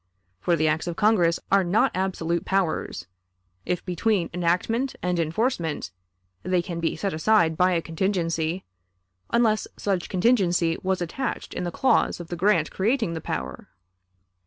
For 0.39 0.55
the 0.55 0.67
acts 0.67 0.87
of 0.87 0.95
Congress 0.95 1.39
are 1.51 1.63
not 1.63 1.91
absolute 1.93 2.43
powers, 2.43 3.05
if 3.67 3.85
between 3.85 4.31
enactment 4.33 4.95
and 5.03 5.19
enforcement 5.19 5.91
they 6.41 6.63
can 6.63 6.79
be 6.79 6.95
set 6.95 7.13
aside 7.13 7.55
by 7.55 7.73
a 7.73 7.83
contingency, 7.83 8.63
unless 9.29 9.67
such 9.77 10.09
contingency 10.09 10.75
was 10.81 11.03
attached 11.03 11.53
in 11.53 11.65
the 11.65 11.71
clause 11.71 12.19
of 12.19 12.29
the 12.29 12.35
grant 12.35 12.71
creating 12.71 13.13
the 13.13 13.21
power. 13.21 13.67